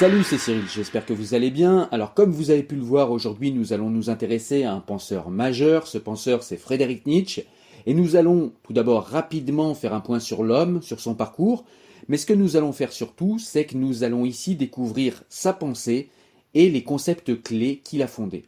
Salut, 0.00 0.24
c'est 0.24 0.38
Cyril, 0.38 0.64
j'espère 0.66 1.04
que 1.04 1.12
vous 1.12 1.34
allez 1.34 1.50
bien. 1.50 1.86
Alors 1.92 2.14
comme 2.14 2.30
vous 2.30 2.50
avez 2.50 2.62
pu 2.62 2.74
le 2.74 2.80
voir 2.80 3.10
aujourd'hui, 3.10 3.52
nous 3.52 3.74
allons 3.74 3.90
nous 3.90 4.08
intéresser 4.08 4.64
à 4.64 4.72
un 4.72 4.80
penseur 4.80 5.28
majeur. 5.28 5.86
Ce 5.86 5.98
penseur, 5.98 6.42
c'est 6.42 6.56
Frédéric 6.56 7.04
Nietzsche. 7.04 7.44
Et 7.84 7.92
nous 7.92 8.16
allons 8.16 8.54
tout 8.62 8.72
d'abord 8.72 9.04
rapidement 9.04 9.74
faire 9.74 9.92
un 9.92 10.00
point 10.00 10.18
sur 10.18 10.42
l'homme, 10.42 10.80
sur 10.80 11.00
son 11.00 11.14
parcours. 11.14 11.66
Mais 12.08 12.16
ce 12.16 12.24
que 12.24 12.32
nous 12.32 12.56
allons 12.56 12.72
faire 12.72 12.92
surtout, 12.92 13.38
c'est 13.38 13.66
que 13.66 13.76
nous 13.76 14.02
allons 14.02 14.24
ici 14.24 14.56
découvrir 14.56 15.22
sa 15.28 15.52
pensée 15.52 16.08
et 16.54 16.70
les 16.70 16.82
concepts 16.82 17.42
clés 17.42 17.82
qu'il 17.84 18.00
a 18.00 18.06
fondés. 18.06 18.46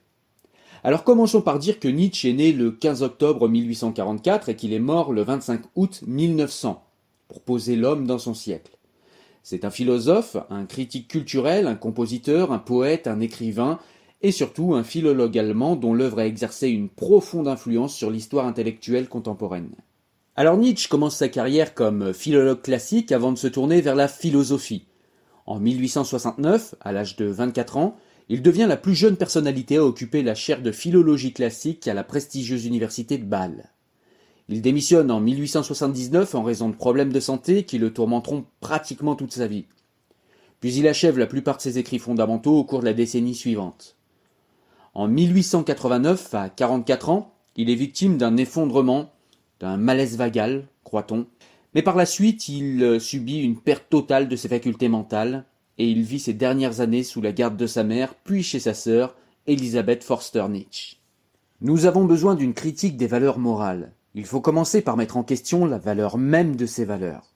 Alors 0.84 1.05
commençons 1.05 1.42
par 1.42 1.59
dire 1.59 1.81
que 1.81 1.89
Nietzsche 1.89 2.31
est 2.31 2.33
né 2.33 2.53
le 2.53 2.70
15 2.70 3.03
octobre 3.03 3.47
1844 3.47 4.48
et 4.48 4.56
qu'il 4.56 4.72
est 4.72 4.78
mort 4.78 5.12
le 5.12 5.20
25 5.20 5.61
août 5.77 6.00
1900, 6.06 6.83
pour 7.28 7.42
poser 7.42 7.77
l'homme 7.77 8.06
dans 8.06 8.19
son 8.19 8.33
siècle. 8.33 8.72
C'est 9.42 9.64
un 9.64 9.70
philosophe, 9.70 10.36
un 10.50 10.66
critique 10.66 11.08
culturel, 11.08 11.66
un 11.66 11.74
compositeur, 11.74 12.52
un 12.52 12.58
poète, 12.58 13.06
un 13.06 13.20
écrivain, 13.20 13.80
et 14.22 14.30
surtout 14.30 14.74
un 14.74 14.84
philologue 14.84 15.36
allemand 15.36 15.74
dont 15.74 15.94
l'œuvre 15.94 16.20
a 16.20 16.26
exercé 16.26 16.68
une 16.68 16.88
profonde 16.88 17.48
influence 17.48 17.94
sur 17.94 18.10
l'histoire 18.10 18.46
intellectuelle 18.46 19.08
contemporaine. 19.08 19.75
Alors 20.36 20.56
Nietzsche 20.56 20.88
commence 20.88 21.16
sa 21.16 21.28
carrière 21.28 21.75
comme 21.75 22.14
philologue 22.14 22.62
classique 22.62 23.10
avant 23.12 23.32
de 23.32 23.38
se 23.38 23.48
tourner 23.48 23.81
vers 23.81 23.97
la 23.97 24.08
philosophie. 24.08 24.86
En 25.44 25.58
1869, 25.58 26.76
à 26.81 26.92
l'âge 26.92 27.16
de 27.16 27.26
24 27.26 27.76
ans, 27.76 27.97
il 28.28 28.42
devient 28.42 28.66
la 28.69 28.76
plus 28.76 28.94
jeune 28.94 29.16
personnalité 29.16 29.76
à 29.76 29.84
occuper 29.84 30.22
la 30.22 30.36
chaire 30.36 30.62
de 30.62 30.70
philologie 30.70 31.32
classique 31.32 31.88
à 31.88 31.94
la 31.94 32.04
prestigieuse 32.04 32.64
université 32.64 33.19
de 33.19 33.25
Bâle. 33.25 33.72
Il 34.52 34.60
démissionne 34.60 35.10
en 35.10 35.18
1879 35.18 36.34
en 36.34 36.42
raison 36.42 36.68
de 36.68 36.74
problèmes 36.74 37.10
de 37.10 37.20
santé 37.20 37.62
qui 37.62 37.78
le 37.78 37.90
tourmenteront 37.90 38.44
pratiquement 38.60 39.16
toute 39.16 39.32
sa 39.32 39.46
vie. 39.46 39.64
Puis 40.60 40.74
il 40.74 40.86
achève 40.86 41.18
la 41.18 41.26
plupart 41.26 41.56
de 41.56 41.62
ses 41.62 41.78
écrits 41.78 41.98
fondamentaux 41.98 42.58
au 42.58 42.62
cours 42.62 42.80
de 42.80 42.84
la 42.84 42.92
décennie 42.92 43.34
suivante. 43.34 43.96
En 44.92 45.08
1889, 45.08 46.34
à 46.34 46.50
44 46.50 47.08
ans, 47.08 47.34
il 47.56 47.70
est 47.70 47.74
victime 47.74 48.18
d'un 48.18 48.36
effondrement, 48.36 49.10
d'un 49.58 49.78
malaise 49.78 50.18
vagal, 50.18 50.69
croit-on, 50.84 51.24
mais 51.74 51.80
par 51.80 51.96
la 51.96 52.04
suite 52.04 52.46
il 52.50 52.82
euh, 52.82 52.98
subit 52.98 53.38
une 53.38 53.58
perte 53.58 53.88
totale 53.88 54.28
de 54.28 54.36
ses 54.36 54.48
facultés 54.48 54.90
mentales, 54.90 55.46
et 55.78 55.88
il 55.88 56.02
vit 56.02 56.20
ses 56.20 56.34
dernières 56.34 56.82
années 56.82 57.04
sous 57.04 57.22
la 57.22 57.32
garde 57.32 57.56
de 57.56 57.66
sa 57.66 57.84
mère, 57.84 58.14
puis 58.16 58.42
chez 58.42 58.60
sa 58.60 58.74
sœur, 58.74 59.16
Elisabeth 59.46 60.04
Forster 60.04 60.46
Nietzsche. 60.50 60.98
Nous 61.62 61.86
avons 61.86 62.04
besoin 62.04 62.34
d'une 62.34 62.52
critique 62.52 62.98
des 62.98 63.06
valeurs 63.06 63.38
morales. 63.38 63.92
Il 64.15 64.27
faut 64.27 64.41
commencer 64.41 64.83
par 64.83 64.97
mettre 64.97 65.17
en 65.17 65.23
question 65.23 65.65
la 65.65 65.78
valeur 65.78 66.19
même 66.19 66.56
de 66.56 66.67
ces 66.67 66.84
valeurs. 66.84 67.33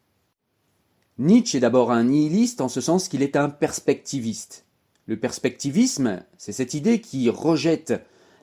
Nietzsche 1.18 1.56
est 1.56 1.60
d'abord 1.60 1.90
un 1.90 2.04
nihiliste 2.04 2.60
en 2.60 2.68
ce 2.68 2.82
sens 2.82 3.08
qu'il 3.08 3.22
est 3.22 3.36
un 3.36 3.48
perspectiviste. 3.48 4.66
Le 5.06 5.18
perspectivisme, 5.18 6.22
c'est 6.36 6.52
cette 6.52 6.74
idée 6.74 7.00
qui 7.00 7.30
rejette 7.30 7.94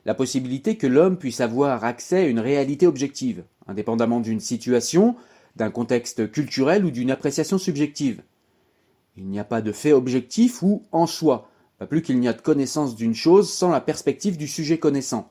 la 0.04 0.14
possibilité 0.14 0.76
que 0.76 0.88
l'homme 0.88 1.16
puisse 1.16 1.40
avoir 1.40 1.84
accès 1.84 2.16
à 2.16 2.26
une 2.26 2.40
réalité 2.40 2.86
objective, 2.86 3.44
indépendamment 3.68 4.20
d'une 4.20 4.40
situation, 4.40 5.14
d'un 5.54 5.70
contexte 5.70 6.30
culturel 6.32 6.84
ou 6.84 6.90
d'une 6.90 7.12
appréciation 7.12 7.58
subjective. 7.58 8.22
Il 9.16 9.26
n'y 9.26 9.38
a 9.38 9.44
pas 9.44 9.62
de 9.62 9.70
fait 9.70 9.92
objectif 9.92 10.62
ou 10.62 10.82
en 10.90 11.06
soi, 11.06 11.48
pas 11.78 11.86
plus 11.86 12.02
qu'il 12.02 12.18
n'y 12.18 12.28
a 12.28 12.32
de 12.32 12.40
connaissance 12.40 12.96
d'une 12.96 13.14
chose 13.14 13.52
sans 13.52 13.70
la 13.70 13.80
perspective 13.80 14.36
du 14.36 14.48
sujet 14.48 14.78
connaissant. 14.78 15.30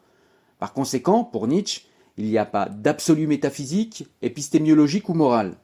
Par 0.59 0.71
conséquent, 0.71 1.25
pour 1.25 1.47
Nietzsche, 1.47 1.81
il 2.17 2.25
n'y 2.25 2.37
a 2.37 2.45
pas 2.45 2.69
d'absolu 2.69 3.27
métaphysique, 3.27 4.05
épistémiologique 4.21 5.09
ou 5.09 5.13
moral. 5.13 5.55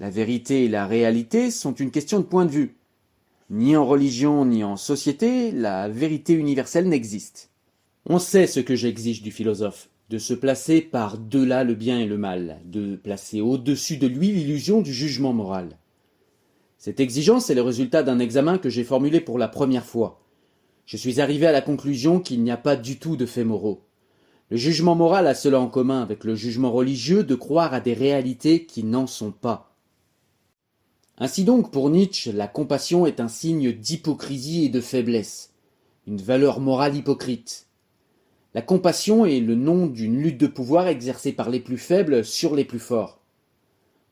La 0.00 0.10
vérité 0.10 0.64
et 0.64 0.68
la 0.68 0.86
réalité 0.86 1.50
sont 1.50 1.72
une 1.72 1.90
question 1.90 2.18
de 2.18 2.24
point 2.24 2.44
de 2.44 2.50
vue. 2.50 2.76
Ni 3.48 3.76
en 3.76 3.86
religion 3.86 4.44
ni 4.44 4.64
en 4.64 4.76
société, 4.76 5.52
la 5.52 5.88
vérité 5.88 6.32
universelle 6.34 6.88
n'existe. 6.88 7.50
On 8.04 8.18
sait 8.18 8.46
ce 8.46 8.60
que 8.60 8.74
j'exige 8.74 9.22
du 9.22 9.30
philosophe, 9.30 9.88
de 10.10 10.18
se 10.18 10.34
placer 10.34 10.80
par 10.80 11.18
delà 11.18 11.64
le 11.64 11.74
bien 11.74 12.00
et 12.00 12.06
le 12.06 12.18
mal, 12.18 12.60
de 12.64 12.96
placer 12.96 13.40
au-dessus 13.40 13.96
de 13.96 14.06
lui 14.06 14.32
l'illusion 14.32 14.82
du 14.82 14.92
jugement 14.92 15.32
moral. 15.32 15.78
Cette 16.78 17.00
exigence 17.00 17.48
est 17.48 17.54
le 17.54 17.62
résultat 17.62 18.02
d'un 18.02 18.18
examen 18.18 18.58
que 18.58 18.68
j'ai 18.68 18.84
formulé 18.84 19.20
pour 19.20 19.38
la 19.38 19.48
première 19.48 19.86
fois. 19.86 20.20
Je 20.84 20.96
suis 20.96 21.20
arrivé 21.20 21.46
à 21.46 21.52
la 21.52 21.62
conclusion 21.62 22.20
qu'il 22.20 22.42
n'y 22.42 22.50
a 22.50 22.56
pas 22.56 22.76
du 22.76 22.98
tout 22.98 23.16
de 23.16 23.26
faits 23.26 23.46
moraux. 23.46 23.85
Le 24.50 24.56
jugement 24.56 24.94
moral 24.94 25.26
a 25.26 25.34
cela 25.34 25.58
en 25.58 25.66
commun 25.66 26.02
avec 26.02 26.22
le 26.22 26.36
jugement 26.36 26.70
religieux 26.70 27.24
de 27.24 27.34
croire 27.34 27.74
à 27.74 27.80
des 27.80 27.94
réalités 27.94 28.64
qui 28.64 28.84
n'en 28.84 29.08
sont 29.08 29.32
pas. 29.32 29.74
Ainsi 31.18 31.44
donc, 31.44 31.72
pour 31.72 31.90
Nietzsche, 31.90 32.30
la 32.30 32.46
compassion 32.46 33.06
est 33.06 33.20
un 33.20 33.28
signe 33.28 33.72
d'hypocrisie 33.72 34.66
et 34.66 34.68
de 34.68 34.80
faiblesse, 34.80 35.52
une 36.06 36.20
valeur 36.20 36.60
morale 36.60 36.94
hypocrite. 36.94 37.66
La 38.54 38.62
compassion 38.62 39.26
est 39.26 39.40
le 39.40 39.54
nom 39.54 39.86
d'une 39.86 40.22
lutte 40.22 40.38
de 40.38 40.46
pouvoir 40.46 40.86
exercée 40.86 41.32
par 41.32 41.50
les 41.50 41.60
plus 41.60 41.78
faibles 41.78 42.24
sur 42.24 42.54
les 42.54 42.64
plus 42.64 42.78
forts. 42.78 43.20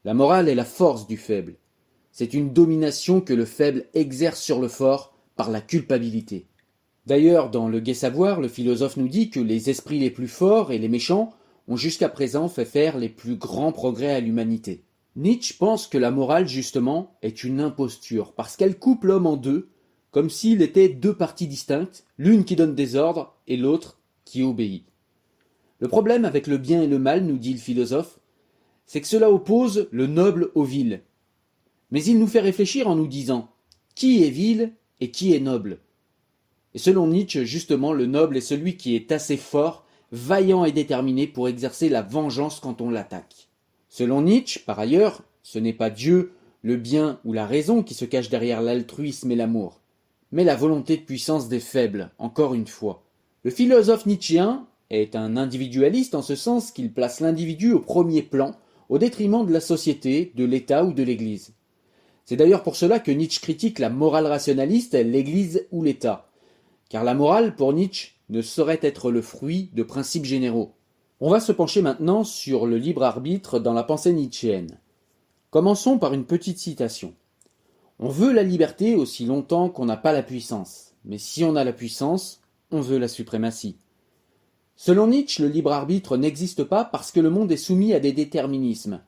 La 0.05 0.15
morale 0.15 0.49
est 0.49 0.55
la 0.55 0.65
force 0.65 1.07
du 1.07 1.17
faible. 1.17 1.55
C'est 2.11 2.35
une 2.35 2.53
domination 2.53 3.21
que 3.21 3.33
le 3.33 3.45
faible 3.45 3.87
exerce 3.95 4.41
sur 4.41 4.61
le 4.61 4.69
fort 4.69 5.15
par 5.37 5.51
la 5.51 5.61
culpabilité. 5.61 6.47
D'ailleurs, 7.07 7.51
dans 7.51 7.69
le 7.69 7.81
Gai 7.81 7.95
Savoir, 7.95 8.41
le 8.41 8.49
philosophe 8.49 8.97
nous 8.97 9.09
dit 9.09 9.29
que 9.29 9.41
les 9.41 9.69
esprits 9.69 9.99
les 9.99 10.11
plus 10.11 10.29
forts 10.29 10.73
et 10.73 10.79
les 10.79 10.89
méchants 10.89 11.35
ont 11.69 11.77
jusqu'à 11.77 12.09
présent 12.09 12.49
fait 12.49 12.65
faire 12.65 12.99
les 12.99 13.09
plus 13.09 13.37
grands 13.37 13.73
progrès 13.73 14.15
à 14.15 14.21
l'humanité. 14.21 14.85
Nietzsche 15.17 15.55
pense 15.59 15.87
que 15.87 15.99
la 15.99 16.11
morale, 16.11 16.49
justement, 16.49 17.17
est 17.23 17.45
une 17.45 17.61
imposture, 17.61 18.33
parce 18.33 18.57
qu'elle 18.57 18.79
coupe 18.79 19.05
l'homme 19.05 19.27
en 19.27 19.37
deux, 19.37 19.69
comme 20.11 20.31
s'il 20.31 20.63
était 20.63 20.89
deux 20.89 21.15
parties 21.15 21.47
distinctes, 21.47 22.05
l'une 22.19 22.45
qui 22.45 22.57
donne 22.57 22.75
des 22.75 22.97
ordres 22.97 23.37
et 23.47 23.57
l'autre 23.57 23.99
qui 24.25 24.43
obéit. 24.43 24.87
Le 25.81 25.89
problème 25.89 26.25
avec 26.25 26.47
le 26.47 26.57
bien 26.57 26.83
et 26.83 26.87
le 26.87 26.99
mal, 26.99 27.25
nous 27.25 27.37
dit 27.37 27.53
le 27.53 27.59
philosophe, 27.59 28.19
c'est 28.87 29.01
que 29.01 29.07
cela 29.07 29.31
oppose 29.31 29.89
le 29.91 30.07
noble 30.07 30.51
au 30.55 30.65
vil. 30.65 31.03
Mais 31.91 32.03
il 32.05 32.19
nous 32.19 32.27
fait 32.27 32.41
réfléchir 32.41 32.89
en 32.89 32.97
nous 32.97 33.07
disant 33.07 33.51
qui 33.95 34.25
est 34.25 34.31
vil 34.31 34.73
et 35.01 35.11
qui 35.11 35.35
est 35.35 35.41
noble? 35.41 35.81
Et 36.75 36.79
selon 36.79 37.07
Nietzsche, 37.07 37.45
justement, 37.45 37.93
le 37.93 38.07
noble 38.07 38.37
est 38.37 38.41
celui 38.41 38.77
qui 38.77 38.97
est 38.97 39.13
assez 39.13 39.37
fort, 39.37 39.85
vaillant 40.13 40.65
et 40.65 40.73
déterminé 40.73 41.27
pour 41.27 41.49
exercer 41.49 41.89
la 41.89 42.03
vengeance 42.03 42.61
quand 42.61 42.81
on 42.81 42.91
l'attaque. 42.91 43.49
Selon 43.89 44.23
Nietzsche, 44.23 44.61
par 44.65 44.79
ailleurs, 44.79 45.23
ce 45.43 45.59
n'est 45.59 45.73
pas 45.73 45.91
Dieu 45.91 46.33
le 46.63 46.77
bien 46.77 47.21
ou 47.25 47.33
la 47.33 47.47
raison 47.47 47.83
qui 47.83 47.95
se 47.95 48.05
cache 48.05 48.31
derrière 48.31 48.63
l'altruisme 48.63 49.31
et 49.31 49.37
l'amour, 49.37 49.81
mais 50.33 50.45
la 50.45 50.57
volonté 50.57 50.97
de 50.97 51.03
puissance 51.03 51.49
des 51.49 51.61
faibles, 51.61 52.11
encore 52.19 52.55
une 52.55 52.67
fois. 52.67 53.05
Le 53.45 53.51
philosophe 53.51 54.07
nietzschéen 54.07 54.67
est 54.91 55.15
un 55.15 55.37
individualiste 55.37 56.15
en 56.15 56.23
ce 56.23 56.35
sens 56.35 56.73
qu'il 56.73 56.93
place 56.93 57.21
l'individu 57.21 57.73
au 57.73 57.81
premier 57.81 58.23
plan, 58.23 58.57
au 58.89 58.99
détriment 58.99 59.47
de 59.47 59.53
la 59.53 59.61
société, 59.61 60.33
de 60.35 60.45
l'État 60.45 60.85
ou 60.85 60.93
de 60.93 61.03
l'Église. 61.03 61.53
C'est 62.25 62.37
d'ailleurs 62.37 62.63
pour 62.63 62.77
cela 62.77 62.99
que 62.99 63.11
Nietzsche 63.11 63.41
critique 63.41 63.79
la 63.79 63.91
morale 63.91 64.27
rationaliste, 64.27 64.95
l'Église 64.95 65.67
ou 65.71 65.83
l'État. 65.83 66.31
Car 66.89 67.05
la 67.05 67.15
morale, 67.15 67.55
pour 67.55 67.73
Nietzsche, 67.73 68.13
ne 68.29 68.43
saurait 68.43 68.81
être 68.83 69.11
le 69.11 69.23
fruit 69.23 69.71
de 69.75 69.83
principes 69.83 70.25
généraux. 70.25 70.75
On 71.21 71.31
va 71.31 71.41
se 71.41 71.53
pencher 71.53 71.83
maintenant 71.83 72.25
sur 72.25 72.67
le 72.67 72.77
libre 72.77 73.03
arbitre 73.03 73.59
dans 73.59 73.73
la 73.73 73.83
pensée 73.83 74.13
nietzschéenne. 74.13 74.79
Commençons 75.51 75.99
par 75.99 76.13
une 76.13 76.25
petite 76.25 76.59
citation. 76.59 77.15
On 77.99 78.09
veut 78.09 78.33
la 78.33 78.43
liberté 78.43 78.97
aussi 78.97 79.25
longtemps 79.25 79.69
qu'on 79.69 79.87
n'a 79.87 79.97
pas 79.97 80.13
la 80.13 80.23
puissance, 80.23 80.95
mais 81.05 81.19
si 81.19 81.45
on 81.45 81.55
a 81.55 81.65
la 81.65 81.73
puissance, 81.73 82.41
on 82.73 82.81
veut 82.81 82.99
la 82.99 83.09
suprématie. 83.09 83.77
Selon 84.77 85.07
Nietzsche, 85.07 85.43
le 85.43 85.49
libre 85.49 85.73
arbitre 85.73 86.17
n'existe 86.17 86.65
pas 86.65 86.85
parce 86.85 87.13
que 87.13 87.21
le 87.21 87.31
monde 87.31 87.53
est 87.53 87.57
soumis 87.57 87.95
à 87.95 88.01
des 88.01 88.13
déterminismes. 88.13 89.01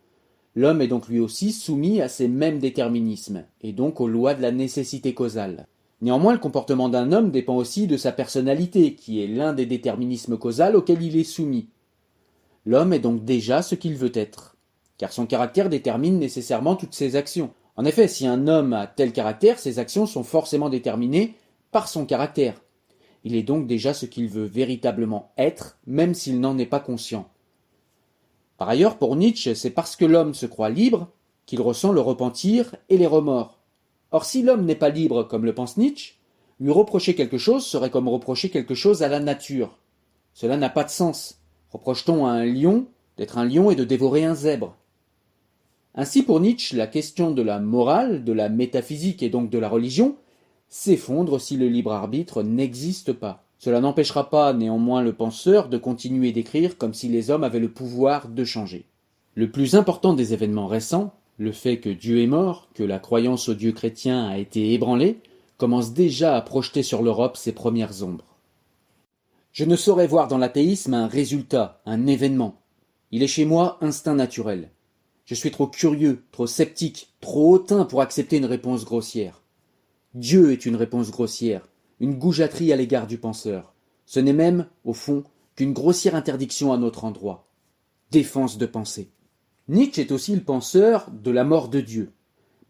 L'homme 0.55 0.81
est 0.81 0.89
donc 0.89 1.09
lui 1.09 1.19
aussi 1.19 1.53
soumis 1.53 2.01
à 2.01 2.09
ces 2.09 2.29
mêmes 2.29 2.61
déterminismes, 2.61 3.45
et 3.61 3.73
donc 3.73 4.01
aux 4.01 4.09
lois 4.09 4.35
de 4.35 4.43
la 4.43 4.53
nécessité 4.53 5.13
causale. 5.13 5.67
Néanmoins, 6.03 6.35
le 6.35 6.39
comportement 6.39 6.89
d'un 6.89 7.13
homme 7.13 7.31
dépend 7.31 7.57
aussi 7.57 7.87
de 7.87 7.97
sa 7.97 8.13
personnalité, 8.13 8.95
qui 8.95 9.23
est 9.23 9.27
l'un 9.27 9.53
des 9.53 9.67
déterminismes 9.67 10.37
causals 10.37 10.77
auxquels 10.77 11.03
il 11.03 11.17
est 11.17 11.25
soumis. 11.25 11.69
L'homme 12.67 12.93
est 12.93 12.99
donc 12.99 13.25
déjà 13.25 13.63
ce 13.63 13.75
qu'il 13.75 13.97
veut 13.97 14.13
être, 14.15 14.57
car 14.99 15.13
son 15.13 15.27
caractère 15.27 15.69
détermine 15.69 16.19
nécessairement 16.19 16.77
toutes 16.77 16.95
ses 16.95 17.17
actions. 17.17 17.51
En 17.77 17.85
effet, 17.85 18.09
si 18.09 18.27
un 18.27 18.49
homme 18.49 18.73
a 18.73 18.87
tel 18.87 19.13
caractère, 19.13 19.59
ses 19.59 19.79
actions 19.79 20.07
sont 20.07 20.25
forcément 20.25 20.69
déterminées 20.69 21.35
par 21.71 21.89
son 21.89 22.05
caractère. 22.07 22.61
Il 23.25 23.35
est 23.35 23.43
donc 23.43 23.67
déjà 23.67 23.95
ce 23.95 24.07
qu'il 24.07 24.29
veut 24.29 24.45
véritablement 24.45 25.33
être, 25.39 25.79
même 25.87 26.15
s'il 26.15 26.41
n'en 26.41 26.59
est 26.59 26.67
pas 26.67 26.81
conscient. 26.81 27.29
Par 28.59 28.69
ailleurs, 28.69 28.99
pour 28.99 29.17
Nietzsche, 29.17 29.55
c'est 29.55 29.71
parce 29.71 29.97
que 29.97 30.05
l'homme 30.05 30.35
se 30.35 30.47
croit 30.47 30.71
libre 30.71 31.09
qu'il 31.45 31.61
ressent 31.61 31.93
le 31.93 32.01
repentir 32.01 32.75
et 32.89 32.97
les 32.97 33.07
remords. 33.07 33.56
Or, 34.17 34.25
si 34.25 34.43
l'homme 34.43 34.65
n'est 34.65 34.75
pas 34.75 34.89
libre, 34.89 35.25
comme 35.25 35.45
le 35.45 35.55
pense 35.55 35.77
Nietzsche, 35.77 36.15
lui 36.59 36.71
reprocher 36.71 37.15
quelque 37.15 37.37
chose 37.37 37.67
serait 37.67 37.91
comme 37.91 38.09
reprocher 38.09 38.49
quelque 38.49 38.75
chose 38.75 39.03
à 39.03 39.09
la 39.09 39.21
nature. 39.21 39.77
Cela 40.33 40.57
n'a 40.57 40.71
pas 40.71 40.85
de 40.85 40.89
sens. 40.89 41.43
Reproche-t-on 41.71 42.25
à 42.25 42.31
un 42.31 42.47
lion 42.47 42.87
d'être 43.19 43.37
un 43.37 43.45
lion 43.45 43.71
et 43.71 43.75
de 43.77 43.85
dévorer 43.85 44.25
un 44.25 44.35
zèbre? 44.35 44.75
Ainsi, 45.95 46.23
pour 46.23 46.41
Nietzsche, 46.41 46.75
la 46.75 46.87
question 46.87 47.31
de 47.31 47.43
la 47.43 47.61
morale, 47.61 48.25
de 48.25 48.33
la 48.33 48.49
métaphysique 48.49 49.23
et 49.23 49.29
donc 49.29 49.51
de 49.51 49.59
la 49.59 49.69
religion 49.69 50.17
s'effondre 50.71 51.39
si 51.39 51.59
le 51.59 51.69
libre 51.69 51.93
arbitre 51.93 52.43
n'existe 52.43 53.13
pas. 53.13 53.45
Cela 53.59 53.81
n'empêchera 53.81 54.31
pas 54.31 54.55
néanmoins 54.55 55.03
le 55.03 55.13
penseur 55.13 55.69
de 55.69 55.77
continuer 55.77 56.33
d'écrire 56.33 56.79
comme 56.79 56.95
si 56.95 57.09
les 57.09 57.31
hommes 57.31 57.45
avaient 57.45 57.61
le 57.61 57.71
pouvoir 57.71 58.31
de 58.31 58.45
changer. 58.45 58.87
Le 59.35 59.51
plus 59.51 59.75
important 59.75 60.15
des 60.15 60.33
événements 60.33 60.69
récents, 60.69 61.13
le 61.39 61.53
fait 61.53 61.79
que 61.79 61.91
Dieu 61.91 62.21
est 62.23 62.27
mort, 62.27 62.69
que 62.75 62.83
la 62.83 62.99
croyance 62.99 63.49
au 63.49 63.55
Dieu 63.55 63.73
chrétien 63.73 64.27
a 64.27 64.39
été 64.39 64.73
ébranlée, 64.73 65.19
commence 65.59 65.93
déjà 65.93 66.37
à 66.37 66.43
projeter 66.43 66.83
sur 66.83 67.03
l'Europe 67.03 67.37
ses 67.37 67.53
premières 67.53 68.03
ombres. 68.03 68.37
Je 69.53 69.65
ne 69.65 69.77
saurais 69.77 70.07
voir 70.07 70.29
dans 70.29 70.39
l'athéisme 70.39 70.95
un 70.95 71.07
résultat, 71.07 71.81
un 71.87 72.07
événement. 72.07 72.61
Il 73.11 73.23
est 73.23 73.29
chez 73.29 73.45
moi 73.45 73.79
instinct 73.81 74.15
naturel. 74.15 74.71
Je 75.25 75.35
suis 75.35 75.51
trop 75.51 75.67
curieux, 75.67 76.25
trop 76.31 76.47
sceptique, 76.47 77.15
trop 77.21 77.55
hautain 77.55 77.85
pour 77.85 78.01
accepter 78.01 78.37
une 78.37 78.45
réponse 78.45 78.85
grossière. 78.85 79.43
Dieu 80.15 80.53
est 80.53 80.67
une 80.67 80.77
réponse 80.77 81.11
grossière, 81.11 81.69
une 82.01 82.15
goujaterie 82.15 82.73
à 82.73 82.77
l'égard 82.77 83.07
du 83.07 83.19
penseur. 83.19 83.75
Ce 84.05 84.21
n'est 84.21 84.33
même, 84.33 84.67
au 84.85 84.93
fond, 84.93 85.25
qu'une 85.57 85.73
grossière 85.73 86.15
interdiction 86.15 86.73
à 86.73 86.79
notre 86.79 87.05
endroit. 87.05 87.49
Défense 88.11 88.57
de 88.57 88.67
penser. 88.67 89.11
Nietzsche 89.69 90.01
est 90.01 90.13
aussi 90.13 90.35
le 90.35 90.43
penseur 90.43 91.11
de 91.11 91.31
la 91.33 91.43
mort 91.43 91.69
de 91.69 91.81
Dieu. 91.81 92.13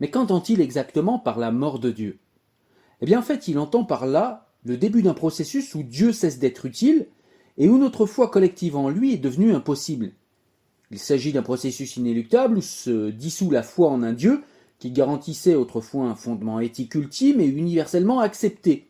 Mais 0.00 0.10
qu'entend-il 0.10 0.62
exactement 0.62 1.18
par 1.18 1.38
la 1.38 1.52
mort 1.52 1.78
de 1.78 1.90
Dieu? 1.90 2.18
Eh 3.02 3.06
bien 3.06 3.18
en 3.18 3.22
fait 3.22 3.48
il 3.48 3.58
entend 3.58 3.84
par 3.84 4.06
là 4.06 4.48
le 4.64 4.78
début 4.78 5.02
d'un 5.02 5.12
processus 5.12 5.74
où 5.74 5.82
Dieu 5.82 6.12
cesse 6.12 6.38
d'être 6.38 6.64
utile 6.64 7.06
et 7.58 7.68
où 7.68 7.76
notre 7.76 8.06
foi 8.06 8.30
collective 8.30 8.76
en 8.76 8.88
lui 8.88 9.12
est 9.12 9.18
devenue 9.18 9.52
impossible. 9.52 10.12
Il 10.90 10.98
s'agit 10.98 11.32
d'un 11.32 11.42
processus 11.42 11.96
inéluctable 11.96 12.58
où 12.58 12.62
se 12.62 13.10
dissout 13.10 13.50
la 13.50 13.62
foi 13.62 13.90
en 13.90 14.02
un 14.02 14.14
Dieu 14.14 14.42
qui 14.78 14.90
garantissait 14.90 15.54
autrefois 15.54 16.06
un 16.06 16.14
fondement 16.14 16.60
éthique 16.60 16.94
ultime 16.94 17.40
et 17.40 17.46
universellement 17.46 18.20
accepté, 18.20 18.88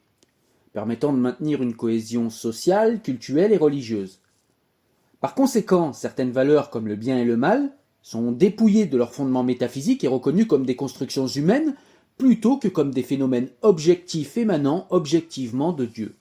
permettant 0.72 1.12
de 1.12 1.18
maintenir 1.18 1.60
une 1.60 1.74
cohésion 1.74 2.30
sociale, 2.30 3.02
culturelle 3.02 3.52
et 3.52 3.56
religieuse. 3.56 4.20
Par 5.20 5.34
conséquent, 5.34 5.92
certaines 5.92 6.32
valeurs 6.32 6.70
comme 6.70 6.86
le 6.86 6.96
bien 6.96 7.18
et 7.18 7.24
le 7.24 7.36
mal, 7.36 7.72
sont 8.06 8.30
dépouillés 8.30 8.86
de 8.86 8.96
leur 8.96 9.12
fondement 9.12 9.42
métaphysique 9.42 10.04
et 10.04 10.08
reconnus 10.08 10.46
comme 10.46 10.64
des 10.64 10.76
constructions 10.76 11.26
humaines 11.26 11.74
plutôt 12.16 12.56
que 12.56 12.68
comme 12.68 12.92
des 12.92 13.02
phénomènes 13.02 13.48
objectifs 13.62 14.36
émanant 14.36 14.86
objectivement 14.90 15.72
de 15.72 15.86
Dieu. 15.86 16.14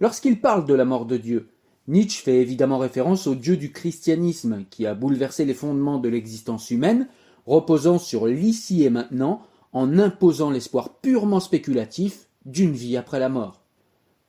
Lorsqu'il 0.00 0.40
parle 0.40 0.66
de 0.66 0.74
la 0.74 0.84
mort 0.84 1.06
de 1.06 1.16
Dieu, 1.16 1.50
Nietzsche 1.86 2.20
fait 2.20 2.40
évidemment 2.40 2.78
référence 2.78 3.28
au 3.28 3.36
Dieu 3.36 3.56
du 3.56 3.70
christianisme 3.70 4.64
qui 4.70 4.84
a 4.84 4.96
bouleversé 4.96 5.44
les 5.44 5.54
fondements 5.54 6.00
de 6.00 6.08
l'existence 6.08 6.72
humaine, 6.72 7.06
reposant 7.46 8.00
sur 8.00 8.26
l'ici 8.26 8.82
et 8.82 8.90
maintenant 8.90 9.40
en 9.72 10.00
imposant 10.00 10.50
l'espoir 10.50 10.98
purement 10.98 11.38
spéculatif 11.38 12.26
d'une 12.44 12.72
vie 12.72 12.96
après 12.96 13.20
la 13.20 13.28
mort. 13.28 13.62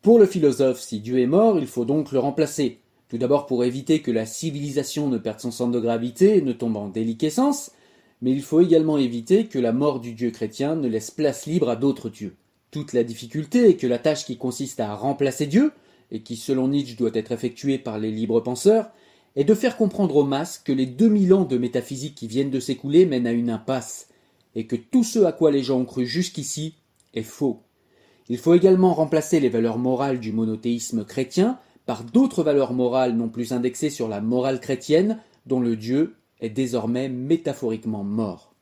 Pour 0.03 0.19
le 0.19 0.27
philosophe, 0.27 0.81
si 0.81 0.99
Dieu 0.99 1.17
est 1.17 1.25
mort, 1.25 1.57
il 1.57 1.65
faut 1.65 1.85
donc 1.85 2.11
le 2.11 2.19
remplacer, 2.19 2.82
tout 3.13 3.19
d'abord 3.19 3.45
pour 3.45 3.63
éviter 3.63 4.01
que 4.01 4.09
la 4.09 4.25
civilisation 4.25 5.07
ne 5.07 5.19
perde 5.19 5.39
son 5.39 5.51
centre 5.51 5.71
de 5.71 5.79
gravité 5.79 6.41
ne 6.41 6.51
tombe 6.51 6.77
en 6.77 6.87
déliquescence, 6.87 7.69
mais 8.23 8.31
il 8.31 8.41
faut 8.41 8.59
également 8.59 8.97
éviter 8.97 9.45
que 9.45 9.59
la 9.59 9.71
mort 9.71 9.99
du 9.99 10.13
Dieu 10.13 10.31
chrétien 10.31 10.75
ne 10.75 10.87
laisse 10.87 11.11
place 11.11 11.45
libre 11.45 11.69
à 11.69 11.75
d'autres 11.75 12.09
dieux. 12.09 12.35
Toute 12.71 12.91
la 12.91 13.03
difficulté 13.03 13.69
est 13.69 13.75
que 13.75 13.85
la 13.85 13.99
tâche 13.99 14.25
qui 14.25 14.37
consiste 14.37 14.79
à 14.79 14.95
remplacer 14.95 15.45
Dieu, 15.45 15.73
et 16.09 16.23
qui 16.23 16.35
selon 16.35 16.69
Nietzsche 16.69 16.95
doit 16.95 17.11
être 17.13 17.31
effectuée 17.31 17.77
par 17.77 17.99
les 17.99 18.09
libres 18.09 18.41
penseurs, 18.41 18.89
est 19.35 19.43
de 19.43 19.53
faire 19.53 19.77
comprendre 19.77 20.15
aux 20.15 20.25
masses 20.25 20.57
que 20.57 20.71
les 20.71 20.87
2000 20.87 21.35
ans 21.35 21.45
de 21.45 21.59
métaphysique 21.59 22.15
qui 22.15 22.25
viennent 22.25 22.49
de 22.49 22.59
s'écouler 22.59 23.05
mènent 23.05 23.27
à 23.27 23.31
une 23.31 23.51
impasse, 23.51 24.07
et 24.55 24.65
que 24.65 24.75
tout 24.75 25.03
ce 25.03 25.19
à 25.19 25.33
quoi 25.33 25.51
les 25.51 25.61
gens 25.61 25.81
ont 25.81 25.85
cru 25.85 26.07
jusqu'ici 26.07 26.77
est 27.13 27.21
faux. 27.21 27.61
Il 28.27 28.39
faut 28.39 28.55
également 28.55 28.95
remplacer 28.95 29.39
les 29.39 29.49
valeurs 29.49 29.77
morales 29.77 30.19
du 30.19 30.31
monothéisme 30.31 31.05
chrétien 31.05 31.59
par 31.85 32.03
d'autres 32.03 32.43
valeurs 32.43 32.73
morales 32.73 33.15
non 33.15 33.29
plus 33.29 33.51
indexées 33.51 33.89
sur 33.89 34.07
la 34.07 34.21
morale 34.21 34.59
chrétienne, 34.59 35.19
dont 35.45 35.59
le 35.59 35.75
Dieu 35.75 36.15
est 36.39 36.49
désormais 36.49 37.09
métaphoriquement 37.09 38.03
mort. 38.03 38.53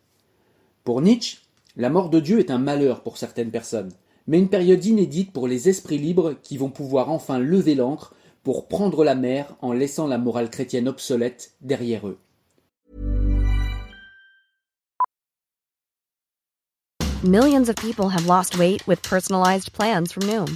Pour 0.84 1.02
Nietzsche, 1.02 1.40
la 1.76 1.90
mort 1.90 2.10
de 2.10 2.20
Dieu 2.20 2.40
est 2.40 2.52
un 2.52 2.58
malheur 2.58 3.02
pour 3.02 3.18
certaines 3.18 3.52
personnes, 3.52 3.92
mais 4.28 4.40
une 4.40 4.50
période 4.50 4.84
inédite 4.86 5.32
pour 5.32 5.48
les 5.48 5.70
esprits 5.70 5.98
libres 5.98 6.36
qui 6.44 6.58
vont 6.58 6.70
pouvoir 6.70 7.10
enfin 7.12 7.40
lever 7.40 7.76
l'ancre 7.76 8.14
pour 8.44 8.68
prendre 8.68 9.04
la 9.04 9.16
mer 9.16 9.56
en 9.62 9.72
laissant 9.72 10.08
la 10.08 10.18
morale 10.18 10.50
chrétienne 10.50 10.88
obsolète 10.88 11.54
derrière 11.62 12.08
eux. 12.08 12.18
Millions 17.24 17.70
of 17.70 17.76
people 17.76 18.10
have 18.10 18.26
lost 18.26 18.58
weight 18.58 18.82
with 18.88 19.00
personalized 19.04 19.72
plans 19.74 20.12
from 20.12 20.24
Noom, 20.26 20.56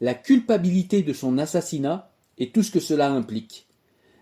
la 0.00 0.14
culpabilité 0.14 1.02
de 1.02 1.12
son 1.12 1.38
assassinat 1.38 2.10
et 2.38 2.50
tout 2.50 2.62
ce 2.62 2.70
que 2.70 2.80
cela 2.80 3.10
implique. 3.10 3.66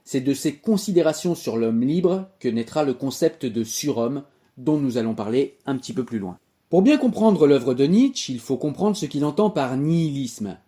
C'est 0.04 0.20
de 0.20 0.34
ces 0.34 0.54
considérations 0.54 1.34
sur 1.34 1.56
l'homme 1.56 1.82
libre 1.82 2.28
que 2.40 2.48
naîtra 2.48 2.84
le 2.84 2.94
concept 2.94 3.46
de 3.46 3.62
surhomme 3.64 4.24
dont 4.56 4.78
nous 4.78 4.98
allons 4.98 5.14
parler 5.14 5.56
un 5.66 5.76
petit 5.76 5.92
peu 5.92 6.04
plus 6.04 6.18
loin. 6.18 6.38
Pour 6.70 6.82
bien 6.82 6.98
comprendre 6.98 7.46
l'œuvre 7.46 7.74
de 7.74 7.84
Nietzsche, 7.84 8.32
il 8.32 8.40
faut 8.40 8.56
comprendre 8.56 8.96
ce 8.96 9.06
qu'il 9.06 9.24
entend 9.24 9.50
par 9.50 9.76
nihilisme. 9.76 10.58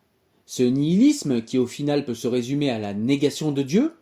Ce 0.47 0.63
nihilisme, 0.63 1.43
qui 1.43 1.59
au 1.59 1.67
final 1.67 2.05
peut 2.05 2.15
se 2.15 2.29
résumer 2.29 2.71
à 2.71 2.79
la 2.79 2.95
négation 2.95 3.53
de 3.53 3.63
Dieu, 3.63 3.95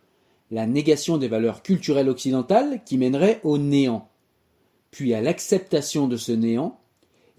la 0.51 0.65
négation 0.65 1.17
des 1.17 1.27
valeurs 1.27 1.61
culturelles 1.61 2.09
occidentales 2.09 2.81
qui 2.85 2.97
mènerait 2.97 3.39
au 3.43 3.57
néant, 3.57 4.07
puis 4.91 5.13
à 5.13 5.21
l'acceptation 5.21 6.07
de 6.07 6.17
ce 6.17 6.31
néant, 6.31 6.78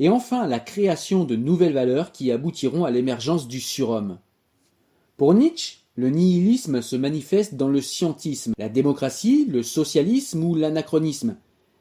et 0.00 0.08
enfin 0.08 0.48
la 0.48 0.58
création 0.58 1.24
de 1.24 1.36
nouvelles 1.36 1.74
valeurs 1.74 2.10
qui 2.10 2.32
aboutiront 2.32 2.84
à 2.84 2.90
l'émergence 2.90 3.46
du 3.46 3.60
surhomme. 3.60 4.18
Pour 5.16 5.34
Nietzsche, 5.34 5.80
le 5.94 6.08
nihilisme 6.08 6.80
se 6.80 6.96
manifeste 6.96 7.54
dans 7.54 7.68
le 7.68 7.82
scientisme, 7.82 8.54
la 8.58 8.70
démocratie, 8.70 9.46
le 9.48 9.62
socialisme 9.62 10.42
ou 10.42 10.54
l'anachronisme, 10.54 11.36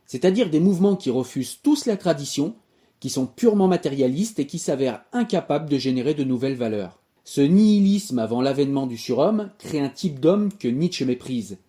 c'est-à-dire 0.05 0.49
des 0.49 0.59
mouvements 0.59 0.97
qui 0.97 1.09
refusent 1.09 1.59
tous 1.63 1.85
la 1.85 1.95
tradition, 1.95 2.55
qui 2.99 3.09
sont 3.09 3.25
purement 3.25 3.69
matérialistes 3.69 4.39
et 4.39 4.45
qui 4.47 4.59
s'avèrent 4.59 5.03
incapables 5.13 5.69
de 5.69 5.77
générer 5.77 6.13
de 6.13 6.25
nouvelles 6.25 6.57
valeurs. 6.57 6.99
Ce 7.23 7.39
nihilisme 7.39 8.19
avant 8.19 8.41
l'avènement 8.41 8.87
du 8.87 8.97
surhomme 8.97 9.51
crée 9.59 9.79
un 9.79 9.87
type 9.87 10.19
d'homme 10.19 10.51
que 10.51 10.67
Nietzsche 10.67 11.05
méprise. 11.05 11.59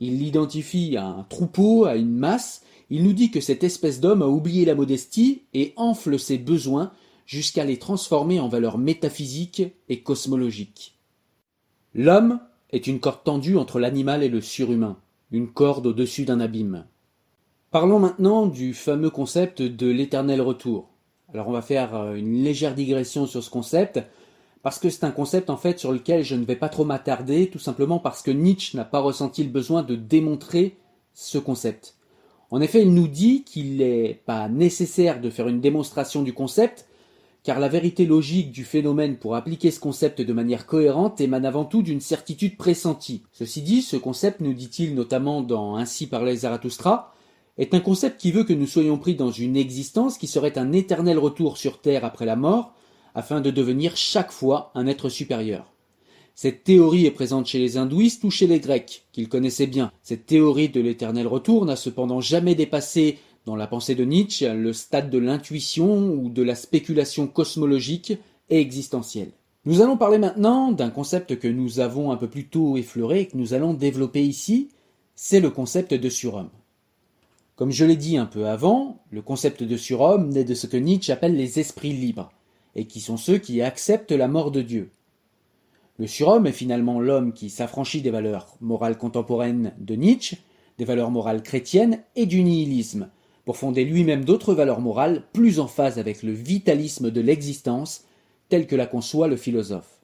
Il 0.00 0.18
l'identifie 0.18 0.96
à 0.98 1.06
un 1.06 1.22
troupeau, 1.22 1.86
à 1.86 1.96
une 1.96 2.14
masse, 2.14 2.62
il 2.90 3.04
nous 3.04 3.12
dit 3.12 3.30
que 3.30 3.40
cette 3.40 3.64
espèce 3.64 4.00
d'homme 4.00 4.22
a 4.22 4.26
oublié 4.26 4.64
la 4.64 4.74
modestie 4.74 5.42
et 5.54 5.72
enfle 5.76 6.18
ses 6.18 6.38
besoins 6.38 6.92
jusqu'à 7.26 7.64
les 7.64 7.78
transformer 7.78 8.40
en 8.40 8.48
valeurs 8.48 8.78
métaphysiques 8.78 9.62
et 9.88 10.02
cosmologiques. 10.02 10.98
L'homme 11.94 12.40
est 12.70 12.86
une 12.86 13.00
corde 13.00 13.24
tendue 13.24 13.56
entre 13.56 13.78
l'animal 13.78 14.22
et 14.22 14.28
le 14.28 14.40
surhumain, 14.40 14.96
une 15.30 15.48
corde 15.48 15.86
au-dessus 15.86 16.24
d'un 16.24 16.40
abîme. 16.40 16.86
Parlons 17.70 17.98
maintenant 17.98 18.46
du 18.46 18.72
fameux 18.72 19.10
concept 19.10 19.60
de 19.60 19.86
l'éternel 19.88 20.40
retour. 20.40 20.88
Alors 21.32 21.48
on 21.48 21.52
va 21.52 21.60
faire 21.60 21.94
euh, 21.94 22.14
une 22.14 22.42
légère 22.42 22.74
digression 22.74 23.26
sur 23.26 23.44
ce 23.44 23.50
concept, 23.50 24.00
parce 24.62 24.78
que 24.78 24.88
c'est 24.88 25.04
un 25.04 25.10
concept 25.10 25.50
en 25.50 25.58
fait 25.58 25.78
sur 25.78 25.92
lequel 25.92 26.24
je 26.24 26.34
ne 26.34 26.46
vais 26.46 26.56
pas 26.56 26.70
trop 26.70 26.86
m'attarder, 26.86 27.50
tout 27.50 27.58
simplement 27.58 27.98
parce 27.98 28.22
que 28.22 28.30
Nietzsche 28.30 28.76
n'a 28.76 28.86
pas 28.86 29.00
ressenti 29.00 29.44
le 29.44 29.50
besoin 29.50 29.82
de 29.82 29.96
démontrer 29.96 30.78
ce 31.12 31.36
concept. 31.36 31.97
En 32.50 32.60
effet, 32.62 32.82
il 32.82 32.94
nous 32.94 33.08
dit 33.08 33.44
qu'il 33.44 33.76
n'est 33.76 34.20
pas 34.24 34.48
nécessaire 34.48 35.20
de 35.20 35.28
faire 35.28 35.48
une 35.48 35.60
démonstration 35.60 36.22
du 36.22 36.32
concept, 36.32 36.86
car 37.42 37.60
la 37.60 37.68
vérité 37.68 38.06
logique 38.06 38.52
du 38.52 38.64
phénomène 38.64 39.16
pour 39.16 39.36
appliquer 39.36 39.70
ce 39.70 39.80
concept 39.80 40.22
de 40.22 40.32
manière 40.32 40.66
cohérente 40.66 41.20
émane 41.20 41.44
avant 41.44 41.64
tout 41.64 41.82
d'une 41.82 42.00
certitude 42.00 42.56
pressentie. 42.56 43.22
Ceci 43.32 43.62
dit, 43.62 43.82
ce 43.82 43.96
concept, 43.96 44.40
nous 44.40 44.54
dit-il 44.54 44.94
notamment 44.94 45.42
dans 45.42 45.76
Ainsi 45.76 46.06
parlait 46.06 46.36
Zarathustra, 46.36 47.14
est 47.58 47.74
un 47.74 47.80
concept 47.80 48.20
qui 48.20 48.32
veut 48.32 48.44
que 48.44 48.52
nous 48.52 48.66
soyons 48.66 48.98
pris 48.98 49.14
dans 49.14 49.30
une 49.30 49.56
existence 49.56 50.16
qui 50.16 50.26
serait 50.26 50.58
un 50.58 50.72
éternel 50.72 51.18
retour 51.18 51.58
sur 51.58 51.80
Terre 51.80 52.04
après 52.04 52.26
la 52.26 52.36
mort, 52.36 52.72
afin 53.14 53.40
de 53.40 53.50
devenir 53.50 53.96
chaque 53.96 54.32
fois 54.32 54.70
un 54.74 54.86
être 54.86 55.08
supérieur. 55.08 55.72
Cette 56.40 56.62
théorie 56.62 57.04
est 57.04 57.10
présente 57.10 57.46
chez 57.46 57.58
les 57.58 57.78
hindouistes 57.78 58.22
ou 58.22 58.30
chez 58.30 58.46
les 58.46 58.60
grecs, 58.60 59.02
qu'ils 59.10 59.28
connaissaient 59.28 59.66
bien. 59.66 59.90
Cette 60.04 60.24
théorie 60.24 60.68
de 60.68 60.80
l'éternel 60.80 61.26
retour 61.26 61.66
n'a 61.66 61.74
cependant 61.74 62.20
jamais 62.20 62.54
dépassé, 62.54 63.18
dans 63.44 63.56
la 63.56 63.66
pensée 63.66 63.96
de 63.96 64.04
Nietzsche, 64.04 64.48
le 64.54 64.72
stade 64.72 65.10
de 65.10 65.18
l'intuition 65.18 66.12
ou 66.12 66.28
de 66.28 66.44
la 66.44 66.54
spéculation 66.54 67.26
cosmologique 67.26 68.12
et 68.50 68.60
existentielle. 68.60 69.32
Nous 69.64 69.80
allons 69.80 69.96
parler 69.96 70.18
maintenant 70.18 70.70
d'un 70.70 70.90
concept 70.90 71.40
que 71.40 71.48
nous 71.48 71.80
avons 71.80 72.12
un 72.12 72.16
peu 72.16 72.28
plus 72.28 72.46
tôt 72.46 72.76
effleuré 72.76 73.22
et 73.22 73.26
que 73.26 73.36
nous 73.36 73.52
allons 73.52 73.74
développer 73.74 74.24
ici, 74.24 74.68
c'est 75.16 75.40
le 75.40 75.50
concept 75.50 75.92
de 75.92 76.08
surhomme. 76.08 76.50
Comme 77.56 77.72
je 77.72 77.84
l'ai 77.84 77.96
dit 77.96 78.16
un 78.16 78.26
peu 78.26 78.46
avant, 78.46 79.02
le 79.10 79.22
concept 79.22 79.64
de 79.64 79.76
surhomme 79.76 80.28
naît 80.28 80.44
de 80.44 80.54
ce 80.54 80.68
que 80.68 80.76
Nietzsche 80.76 81.12
appelle 81.12 81.34
les 81.34 81.58
esprits 81.58 81.94
libres, 81.94 82.30
et 82.76 82.84
qui 82.84 83.00
sont 83.00 83.16
ceux 83.16 83.38
qui 83.38 83.60
acceptent 83.60 84.12
la 84.12 84.28
mort 84.28 84.52
de 84.52 84.62
Dieu. 84.62 84.92
Le 85.98 86.06
surhomme 86.06 86.46
est 86.46 86.52
finalement 86.52 87.00
l'homme 87.00 87.32
qui 87.32 87.50
s'affranchit 87.50 88.02
des 88.02 88.12
valeurs 88.12 88.56
morales 88.60 88.96
contemporaines 88.96 89.74
de 89.78 89.96
Nietzsche, 89.96 90.36
des 90.78 90.84
valeurs 90.84 91.10
morales 91.10 91.42
chrétiennes 91.42 92.04
et 92.14 92.26
du 92.26 92.44
nihilisme, 92.44 93.08
pour 93.44 93.56
fonder 93.56 93.84
lui-même 93.84 94.24
d'autres 94.24 94.54
valeurs 94.54 94.80
morales 94.80 95.24
plus 95.32 95.58
en 95.58 95.66
phase 95.66 95.98
avec 95.98 96.22
le 96.22 96.30
vitalisme 96.30 97.10
de 97.10 97.20
l'existence 97.20 98.04
tel 98.48 98.68
que 98.68 98.76
la 98.76 98.86
conçoit 98.86 99.26
le 99.26 99.36
philosophe. 99.36 99.98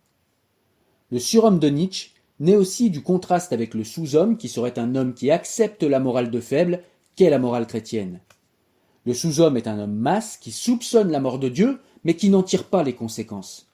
Le 1.13 1.21
surhomme 1.21 1.61
de 1.61 1.69
Nietzsche 1.69 2.11
naît 2.41 2.57
aussi 2.57 2.91
du 2.91 3.03
contraste 3.03 3.53
avec 3.53 3.73
le 3.73 3.85
sous-homme 3.85 4.37
qui 4.37 4.49
serait 4.49 4.81
un 4.81 4.97
homme 4.97 5.15
qui 5.15 5.31
accepte 5.31 5.85
la 5.85 6.01
morale 6.01 6.33
de 6.33 6.41
faible 6.41 6.83
qu'est 7.15 7.31
la 7.31 7.39
morale 7.39 7.69
chrétienne. 7.69 8.19
Le 9.07 9.15
sous-homme 9.15 9.57
est 9.57 9.69
un 9.69 9.79
homme 9.79 9.95
masse 9.95 10.39
qui 10.39 10.51
soupçonne 10.51 11.13
la 11.13 11.21
mort 11.21 11.39
de 11.39 11.49
Dieu 11.49 11.79
mais 12.03 12.15
qui 12.15 12.31
n'en 12.31 12.43
tire 12.43 12.65
pas 12.65 12.83
les 12.83 12.95
conséquences. 12.95 13.69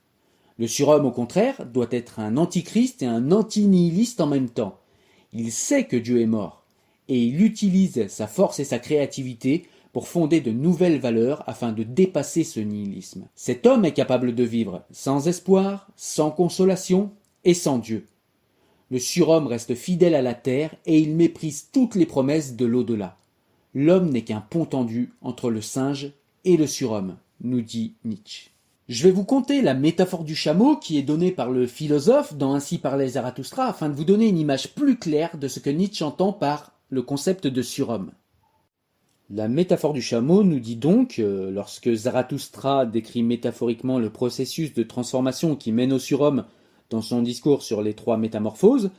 Le 0.61 0.69
surhomme, 0.69 1.07
au 1.07 1.11
contraire, 1.11 1.64
doit 1.64 1.88
être 1.90 2.21
un 2.21 2.37
antichrist 2.37 3.00
et 3.02 3.07
un 3.07 3.33
antinihiliste 3.33 4.21
en 4.21 4.26
même 4.26 4.50
temps. 4.50 4.79
Il 5.33 5.52
sait 5.52 5.85
que 5.85 5.97
Dieu 5.97 6.21
est 6.21 6.26
mort, 6.26 6.64
et 7.09 7.19
il 7.19 7.43
utilise 7.43 8.09
sa 8.09 8.26
force 8.26 8.61
et 8.61 8.64
sa 8.64 8.79
créativité 8.79 9.64
pour 9.95 10.07
fonder 10.07 10.43
de 10.43 10.50
nouvelles 10.50 11.00
valeurs 11.00 11.43
afin 11.49 11.73
de 11.73 11.83
dépasser 11.83 12.45
ce 12.45 12.61
nihilisme. 12.61 13.26
Cet 13.35 13.64
homme 13.64 13.87
est 13.87 13.95
capable 13.95 14.35
de 14.35 14.45
vivre 14.45 14.85
sans 14.90 15.29
espoir, 15.29 15.88
sans 15.97 16.31
consolation 16.31 17.11
et 17.45 17.55
sans 17.55 17.79
Dieu. 17.79 18.05
Le 18.90 18.99
surhomme 18.99 19.47
reste 19.47 19.75
fidèle 19.75 20.14
à 20.14 20.21
la 20.21 20.35
terre 20.35 20.75
et 20.85 20.99
il 20.99 21.17
méprise 21.17 21.69
toutes 21.73 21.95
les 21.95 22.05
promesses 22.05 22.55
de 22.55 22.67
l'au-delà. 22.67 23.17
L'homme 23.73 24.11
n'est 24.11 24.25
qu'un 24.25 24.43
pont 24.43 24.67
tendu 24.67 25.14
entre 25.23 25.50
le 25.50 25.62
singe 25.62 26.12
et 26.45 26.59
le 26.59 26.67
surhomme, 26.67 27.17
nous 27.40 27.62
dit 27.62 27.95
Nietzsche. 28.05 28.50
Je 28.90 29.04
vais 29.04 29.12
vous 29.12 29.23
conter 29.23 29.62
la 29.62 29.75
métaphore 29.75 30.25
du 30.25 30.35
chameau 30.35 30.76
qui 30.76 30.99
est 30.99 31.02
donnée 31.02 31.30
par 31.30 31.49
le 31.49 31.68
philosophe 31.68 32.35
dans 32.35 32.54
Ainsi 32.54 32.76
parlait 32.76 33.11
Zarathustra 33.11 33.66
afin 33.66 33.88
de 33.88 33.94
vous 33.94 34.02
donner 34.02 34.26
une 34.26 34.37
image 34.37 34.75
plus 34.75 34.99
claire 34.99 35.38
de 35.38 35.47
ce 35.47 35.61
que 35.61 35.70
Nietzsche 35.70 36.04
entend 36.04 36.32
par 36.32 36.73
le 36.88 37.00
concept 37.02 37.47
de 37.47 37.62
surhomme. 37.62 38.11
La 39.32 39.47
métaphore 39.47 39.92
du 39.92 40.02
chameau 40.02 40.42
nous 40.42 40.59
dit 40.59 40.75
donc, 40.75 41.20
euh, 41.20 41.52
lorsque 41.52 41.94
Zarathustra 41.94 42.85
décrit 42.85 43.23
métaphoriquement 43.23 44.00
le 44.00 44.11
processus 44.11 44.75
de 44.75 44.82
transformation 44.82 45.54
qui 45.54 45.70
mène 45.70 45.92
au 45.92 46.00
surhomme 46.00 46.44
dans 46.90 47.00
son 47.00 47.23
discours 47.23 47.62
sur 47.62 47.82
les 47.82 47.94
trois 47.94 48.16
métamorphoses, 48.16 48.90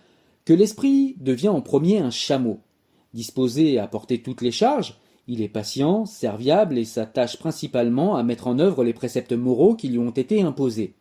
que 0.46 0.54
l'esprit 0.54 1.18
devient 1.20 1.50
en 1.50 1.60
premier 1.60 1.98
un 1.98 2.12
chameau, 2.12 2.62
disposé 3.14 3.78
à 3.78 3.88
porter 3.88 4.22
toutes 4.22 4.42
les 4.42 4.52
charges, 4.52 4.96
il 5.28 5.42
est 5.42 5.50
patient, 5.50 6.06
serviable 6.06 6.78
et 6.78 6.86
s'attache 6.86 7.38
principalement 7.38 8.16
à 8.16 8.24
mettre 8.24 8.48
en 8.48 8.60
œuvre 8.60 8.84
les 8.84 8.94
préceptes 8.94 9.34
moraux 9.34 9.76
qui 9.76 9.90
lui 9.90 10.00
ont 10.00 10.12
été 10.12 10.42
imposés. 10.42 10.96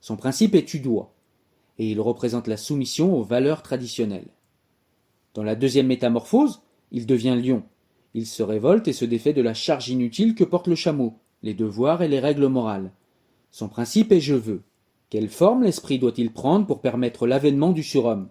Son 0.00 0.16
principe 0.16 0.54
est 0.54 0.64
tu 0.64 0.80
dois, 0.80 1.12
et 1.78 1.90
il 1.90 2.00
représente 2.00 2.46
la 2.46 2.56
soumission 2.56 3.18
aux 3.18 3.22
valeurs 3.22 3.62
traditionnelles. 3.62 4.28
Dans 5.34 5.42
la 5.42 5.56
deuxième 5.56 5.88
métamorphose, 5.88 6.62
il 6.92 7.06
devient 7.06 7.38
lion. 7.42 7.62
Il 8.14 8.26
se 8.26 8.42
révolte 8.42 8.88
et 8.88 8.92
se 8.92 9.04
défait 9.04 9.34
de 9.34 9.42
la 9.42 9.52
charge 9.52 9.88
inutile 9.88 10.34
que 10.34 10.44
porte 10.44 10.68
le 10.68 10.74
chameau, 10.74 11.14
les 11.42 11.54
devoirs 11.54 12.02
et 12.02 12.08
les 12.08 12.20
règles 12.20 12.46
morales. 12.46 12.92
Son 13.50 13.68
principe 13.68 14.12
est 14.12 14.20
je 14.20 14.34
veux. 14.34 14.62
Quelle 15.10 15.28
forme 15.28 15.64
l'esprit 15.64 15.98
doit-il 15.98 16.32
prendre 16.32 16.66
pour 16.66 16.80
permettre 16.80 17.26
l'avènement 17.26 17.72
du 17.72 17.82
surhomme? 17.82 18.28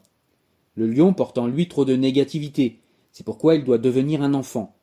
Le 0.75 0.88
lion 0.88 1.13
porte 1.13 1.38
en 1.38 1.48
lui 1.48 1.68
trop 1.68 1.86
de 1.86 1.96
négativité, 1.96 2.80
c'est 3.12 3.24
pourquoi 3.24 3.56
il 3.56 3.63
doit 3.63 3.77
devenir 3.77 4.22
un 4.22 4.34
enfant. 4.34 4.75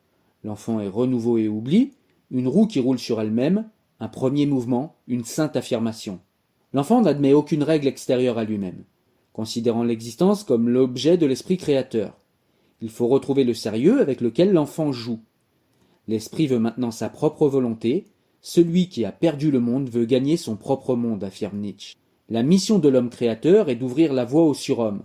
L'enfant 0.43 0.79
est 0.79 0.87
renouveau 0.87 1.37
et 1.37 1.47
oubli, 1.47 1.93
une 2.31 2.47
roue 2.47 2.67
qui 2.67 2.79
roule 2.79 2.99
sur 2.99 3.21
elle-même, 3.21 3.69
un 3.99 4.07
premier 4.09 4.45
mouvement, 4.45 4.95
une 5.07 5.23
sainte 5.23 5.55
affirmation. 5.55 6.19
L'enfant 6.73 7.01
n'admet 7.01 7.33
aucune 7.33 7.63
règle 7.63 7.87
extérieure 7.87 8.37
à 8.37 8.43
lui-même, 8.43 8.83
considérant 9.31 9.83
l'existence 9.83 10.43
comme 10.43 10.69
l'objet 10.69 11.17
de 11.17 11.25
l'esprit 11.25 11.57
créateur. 11.57 12.17
Il 12.81 12.89
faut 12.89 13.07
retrouver 13.07 13.43
le 13.43 13.53
sérieux 13.53 14.01
avec 14.01 14.19
lequel 14.19 14.51
l'enfant 14.51 14.91
joue. 14.91 15.19
L'esprit 16.07 16.47
veut 16.47 16.59
maintenant 16.59 16.91
sa 16.91 17.09
propre 17.09 17.47
volonté, 17.47 18.05
celui 18.41 18.89
qui 18.89 19.05
a 19.05 19.13
perdu 19.13 19.51
le 19.51 19.61
monde 19.61 19.87
veut 19.87 20.05
gagner 20.05 20.35
son 20.35 20.57
propre 20.57 20.95
monde, 20.95 21.23
affirme 21.23 21.59
Nietzsche. 21.59 21.95
La 22.29 22.43
mission 22.43 22.79
de 22.79 22.89
l'homme 22.89 23.09
créateur 23.09 23.69
est 23.69 23.75
d'ouvrir 23.75 24.11
la 24.11 24.25
voie 24.25 24.43
au 24.43 24.53
surhomme. 24.53 25.03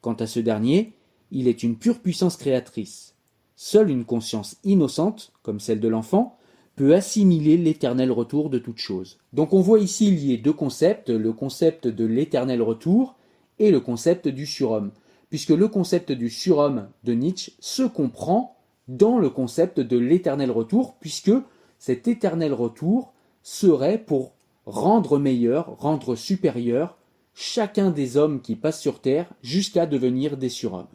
Quant 0.00 0.14
à 0.14 0.26
ce 0.26 0.40
dernier, 0.40 0.94
il 1.30 1.48
est 1.48 1.62
une 1.62 1.76
pure 1.76 2.00
puissance 2.00 2.36
créatrice. 2.36 3.13
Seule 3.56 3.90
une 3.90 4.04
conscience 4.04 4.56
innocente, 4.64 5.32
comme 5.42 5.60
celle 5.60 5.80
de 5.80 5.88
l'enfant, 5.88 6.38
peut 6.76 6.94
assimiler 6.94 7.56
l'éternel 7.56 8.10
retour 8.10 8.50
de 8.50 8.58
toute 8.58 8.78
chose. 8.78 9.18
Donc 9.32 9.52
on 9.52 9.60
voit 9.60 9.78
ici 9.78 10.10
lier 10.10 10.38
deux 10.38 10.52
concepts, 10.52 11.10
le 11.10 11.32
concept 11.32 11.86
de 11.86 12.04
l'éternel 12.04 12.62
retour 12.62 13.14
et 13.58 13.70
le 13.70 13.80
concept 13.80 14.26
du 14.26 14.46
surhomme, 14.46 14.90
puisque 15.30 15.50
le 15.50 15.68
concept 15.68 16.10
du 16.10 16.30
surhomme 16.30 16.88
de 17.04 17.12
Nietzsche 17.12 17.52
se 17.60 17.84
comprend 17.84 18.56
dans 18.88 19.18
le 19.18 19.30
concept 19.30 19.80
de 19.80 19.96
l'éternel 19.96 20.50
retour, 20.50 20.96
puisque 21.00 21.32
cet 21.78 22.08
éternel 22.08 22.52
retour 22.52 23.12
serait 23.42 23.98
pour 23.98 24.32
rendre 24.66 25.18
meilleur, 25.18 25.78
rendre 25.78 26.16
supérieur 26.16 26.98
chacun 27.34 27.90
des 27.90 28.16
hommes 28.16 28.40
qui 28.40 28.56
passent 28.56 28.80
sur 28.80 29.00
Terre 29.00 29.32
jusqu'à 29.42 29.86
devenir 29.86 30.36
des 30.36 30.48
surhommes. 30.48 30.86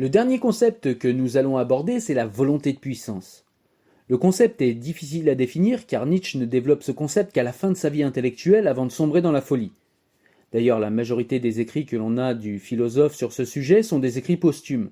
Le 0.00 0.08
dernier 0.08 0.38
concept 0.38 0.96
que 0.96 1.08
nous 1.08 1.36
allons 1.36 1.58
aborder, 1.58 2.00
c'est 2.00 2.14
la 2.14 2.26
volonté 2.26 2.72
de 2.72 2.78
puissance. 2.78 3.44
Le 4.08 4.16
concept 4.16 4.62
est 4.62 4.72
difficile 4.72 5.28
à 5.28 5.34
définir 5.34 5.84
car 5.84 6.06
Nietzsche 6.06 6.38
ne 6.38 6.46
développe 6.46 6.82
ce 6.82 6.90
concept 6.90 7.34
qu'à 7.34 7.42
la 7.42 7.52
fin 7.52 7.68
de 7.68 7.76
sa 7.76 7.90
vie 7.90 8.02
intellectuelle 8.02 8.66
avant 8.66 8.86
de 8.86 8.92
sombrer 8.92 9.20
dans 9.20 9.30
la 9.30 9.42
folie. 9.42 9.72
D'ailleurs, 10.54 10.78
la 10.78 10.88
majorité 10.88 11.38
des 11.38 11.60
écrits 11.60 11.84
que 11.84 11.98
l'on 11.98 12.16
a 12.16 12.32
du 12.32 12.58
philosophe 12.58 13.14
sur 13.14 13.34
ce 13.34 13.44
sujet 13.44 13.82
sont 13.82 13.98
des 13.98 14.16
écrits 14.16 14.38
posthumes. 14.38 14.88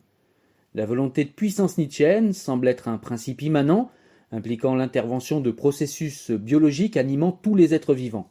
La 0.75 0.85
volonté 0.85 1.25
de 1.25 1.31
puissance 1.31 1.79
nietzschéenne 1.79 2.35
semble 2.35 2.69
être 2.69 2.87
un 2.87 2.99
principe 2.99 3.41
immanent, 3.41 3.91
impliquant 4.31 4.75
l'intervention 4.75 5.41
de 5.41 5.50
processus 5.50 6.31
biologiques 6.33 6.99
animant 6.99 7.33
tous 7.33 7.55
les 7.55 7.73
êtres 7.73 7.95
vivants. 7.95 8.29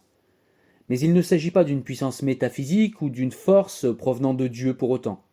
Mais 0.90 1.00
il 1.00 1.14
ne 1.14 1.24
s'agit 1.24 1.50
pas 1.50 1.64
d'une 1.64 1.82
puissance 1.82 2.22
métaphysique 2.22 3.02
ou 3.02 3.10
d'une 3.10 3.32
force 3.32 3.88
provenant 3.98 4.36
de 4.36 4.46
Dieu 4.46 4.76
pour 4.76 4.92
autant. 4.92 5.24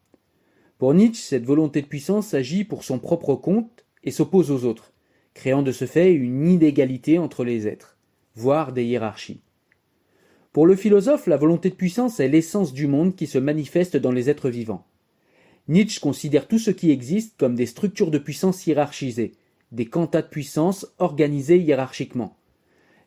Pour 0.79 0.93
Nietzsche, 0.93 1.23
cette 1.23 1.45
volonté 1.45 1.83
de 1.83 1.87
puissance 1.87 2.35
agit 2.35 2.65
pour 2.65 2.83
son 2.83 2.99
propre 2.99 3.35
compte 3.37 3.85
et 4.03 4.11
s'oppose 4.11 4.51
aux 4.51 4.65
autres, 4.65 4.93
créant 5.33 5.63
de 5.63 5.73
ce 5.73 5.87
fait 5.87 6.13
une 6.13 6.49
inégalité 6.49 7.19
entre 7.19 7.45
les 7.45 7.69
êtres, 7.69 7.97
voire 8.35 8.73
des 8.73 8.85
hiérarchies. 8.85 9.41
Pour 10.53 10.67
le 10.67 10.77
philosophe, 10.77 11.27
la 11.27 11.37
volonté 11.37 11.71
de 11.71 11.75
puissance 11.75 12.21
est 12.21 12.29
l'essence 12.29 12.73
du 12.73 12.87
monde 12.87 13.15
qui 13.15 13.27
se 13.27 13.39
manifeste 13.39 13.97
dans 13.97 14.13
les 14.13 14.31
êtres 14.31 14.51
vivants. 14.51 14.87
Nietzsche 15.69 16.01
considère 16.01 16.49
tout 16.49 16.59
ce 16.59 16.71
qui 16.71 16.91
existe 16.91 17.37
comme 17.39 17.55
des 17.55 17.67
structures 17.67 18.11
de 18.11 18.19
puissance 18.19 18.67
hiérarchisées, 18.67 19.33
des 19.73 19.87
quantas 19.87 20.23
de 20.23 20.29
puissance 20.29 20.87
organisées 20.99 21.59
hiérarchiquement. 21.59 22.37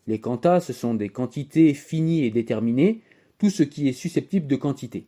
Les 0.08 0.20
quantas, 0.20 0.62
ce 0.62 0.74
sont 0.74 0.94
des 0.94 1.10
quantités 1.10 1.74
finies 1.74 2.24
et 2.24 2.32
déterminées, 2.32 3.02
tout 3.38 3.50
ce 3.50 3.64
qui 3.64 3.88
est 3.88 3.94
susceptible 3.94 4.48
de 4.48 4.56
quantité. 4.56 5.08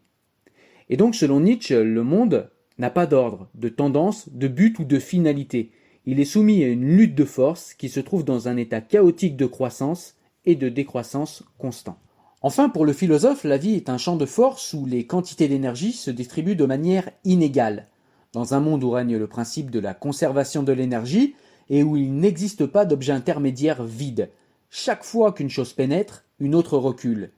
Et 0.90 0.98
donc, 0.98 1.16
selon 1.16 1.40
Nietzsche, 1.40 1.84
le 1.84 2.04
monde 2.04 2.50
n'a 2.78 2.90
pas 2.90 3.06
d'ordre, 3.06 3.48
de 3.56 3.70
tendance, 3.70 4.30
de 4.30 4.48
but 4.48 4.80
ou 4.80 4.86
de 4.86 5.00
finalité. 5.00 5.72
Il 6.06 6.20
est 6.20 6.26
soumis 6.26 6.64
à 6.64 6.68
une 6.68 6.86
lutte 6.86 7.16
de 7.16 7.26
force 7.26 7.74
qui 7.74 7.90
se 7.90 8.00
trouve 8.00 8.24
dans 8.24 8.48
un 8.48 8.58
état 8.58 8.82
chaotique 8.82 9.38
de 9.38 9.46
croissance 9.46 10.16
et 10.46 10.56
de 10.56 10.70
décroissance 10.70 11.44
constant. 11.58 11.98
Enfin, 12.42 12.70
pour 12.70 12.86
le 12.86 12.94
philosophe, 12.94 13.44
la 13.44 13.58
vie 13.58 13.76
est 13.76 13.90
un 13.90 13.98
champ 13.98 14.16
de 14.16 14.26
force 14.26 14.74
où 14.74 14.86
les 14.86 15.06
quantités 15.06 15.50
d'énergie 15.50 15.92
se 15.92 16.10
distribuent 16.10 16.56
de 16.56 16.66
manière 16.66 17.10
inégale. 17.26 17.88
Dans 18.32 18.54
un 18.54 18.62
monde 18.62 18.84
où 18.84 18.92
règne 18.92 19.18
le 19.18 19.28
principe 19.28 19.70
de 19.70 19.80
la 19.80 19.94
conservation 19.94 20.64
de 20.64 20.72
l'énergie 20.72 21.36
et 21.70 21.84
où 21.84 21.98
il 21.98 22.16
n'existe 22.16 22.66
pas 22.66 22.86
d'objet 22.86 23.12
intermédiaire 23.12 23.84
vide, 23.84 24.30
chaque 24.70 25.04
fois 25.04 25.34
qu'une 25.34 25.50
chose 25.50 25.74
pénètre, 25.74 26.24
une 26.40 26.56
autre 26.56 26.78
recule. 26.78 27.32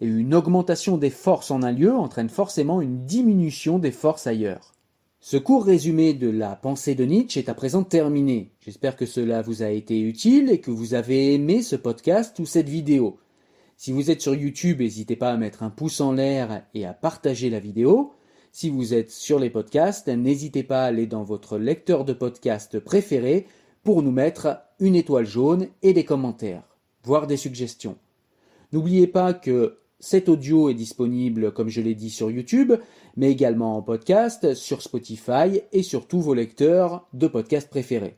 Et 0.00 0.06
une 0.06 0.34
augmentation 0.34 0.96
des 0.96 1.10
forces 1.10 1.50
en 1.50 1.62
un 1.62 1.72
lieu 1.72 1.92
entraîne 1.92 2.28
forcément 2.28 2.80
une 2.80 3.04
diminution 3.04 3.78
des 3.78 3.90
forces 3.90 4.26
ailleurs. 4.26 4.72
Ce 5.20 5.36
court 5.36 5.64
résumé 5.64 6.14
de 6.14 6.30
la 6.30 6.54
pensée 6.54 6.94
de 6.94 7.04
Nietzsche 7.04 7.40
est 7.40 7.48
à 7.48 7.54
présent 7.54 7.82
terminé. 7.82 8.52
J'espère 8.60 8.94
que 8.94 9.06
cela 9.06 9.42
vous 9.42 9.64
a 9.64 9.70
été 9.70 9.98
utile 9.98 10.50
et 10.50 10.60
que 10.60 10.70
vous 10.70 10.94
avez 10.94 11.34
aimé 11.34 11.62
ce 11.62 11.74
podcast 11.74 12.38
ou 12.38 12.46
cette 12.46 12.68
vidéo. 12.68 13.18
Si 13.76 13.90
vous 13.90 14.12
êtes 14.12 14.22
sur 14.22 14.36
YouTube, 14.36 14.80
n'hésitez 14.80 15.16
pas 15.16 15.30
à 15.30 15.36
mettre 15.36 15.64
un 15.64 15.70
pouce 15.70 16.00
en 16.00 16.12
l'air 16.12 16.62
et 16.74 16.86
à 16.86 16.92
partager 16.92 17.50
la 17.50 17.58
vidéo. 17.58 18.12
Si 18.52 18.70
vous 18.70 18.94
êtes 18.94 19.10
sur 19.10 19.40
les 19.40 19.50
podcasts, 19.50 20.08
n'hésitez 20.08 20.62
pas 20.62 20.84
à 20.84 20.86
aller 20.86 21.06
dans 21.06 21.24
votre 21.24 21.58
lecteur 21.58 22.04
de 22.04 22.12
podcast 22.12 22.78
préféré 22.78 23.46
pour 23.82 24.02
nous 24.02 24.12
mettre 24.12 24.60
une 24.78 24.94
étoile 24.94 25.26
jaune 25.26 25.66
et 25.82 25.92
des 25.92 26.04
commentaires, 26.04 26.76
voire 27.02 27.26
des 27.26 27.36
suggestions. 27.36 27.96
N'oubliez 28.72 29.06
pas 29.06 29.34
que 29.34 29.78
cet 30.00 30.28
audio 30.28 30.68
est 30.68 30.74
disponible, 30.74 31.52
comme 31.52 31.68
je 31.68 31.80
l'ai 31.80 31.94
dit, 31.94 32.10
sur 32.10 32.30
YouTube, 32.30 32.72
mais 33.16 33.30
également 33.30 33.76
en 33.76 33.82
podcast, 33.82 34.54
sur 34.54 34.82
Spotify 34.82 35.62
et 35.72 35.82
sur 35.82 36.06
tous 36.06 36.20
vos 36.20 36.34
lecteurs 36.34 37.08
de 37.14 37.26
podcasts 37.26 37.68
préférés. 37.68 38.16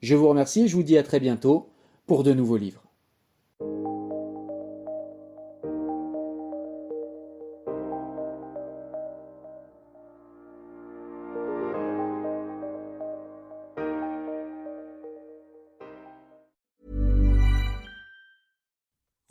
Je 0.00 0.16
vous 0.16 0.28
remercie 0.28 0.62
et 0.62 0.68
je 0.68 0.74
vous 0.74 0.82
dis 0.82 0.98
à 0.98 1.04
très 1.04 1.20
bientôt 1.20 1.68
pour 2.06 2.24
de 2.24 2.32
nouveaux 2.32 2.56
livres. 2.56 2.82